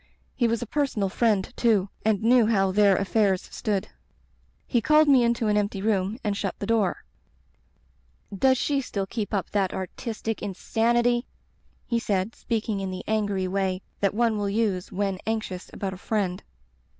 He 0.33 0.47
was 0.47 0.63
a 0.63 0.65
personal 0.65 1.09
friend, 1.09 1.53
too, 1.55 1.89
and 2.03 2.23
knew 2.23 2.47
how 2.47 2.71
their 2.71 2.95
affairs 2.95 3.47
stood. 3.51 3.85
He 3.85 3.91
Digitized 3.91 4.01
by 4.01 4.01
LjOOQ 4.01 4.01
IC 4.01 4.17
The 4.17 4.77
Rubber 4.77 4.81
Stamp 4.81 4.85
called 4.97 5.07
me 5.09 5.23
into 5.23 5.47
an 5.47 5.57
empty 5.57 5.81
room 5.83 6.17
and 6.23 6.37
shut 6.37 6.55
the 6.57 6.65
door. 6.65 7.03
"*Does 8.35 8.57
she 8.57 8.81
still 8.81 9.05
keep 9.05 9.31
up 9.31 9.51
that 9.51 9.75
artistic 9.75 10.41
in 10.41 10.55
sanity?' 10.55 11.27
he 11.85 11.99
said, 11.99 12.33
speaking 12.33 12.79
in 12.79 12.89
the 12.89 13.03
angry 13.07 13.47
way 13.47 13.83
that 13.99 14.15
one 14.15 14.39
will 14.39 14.49
use 14.49 14.91
when 14.91 15.19
anxious 15.27 15.69
about 15.71 15.93
a 15.93 15.97
friend. 15.97 16.41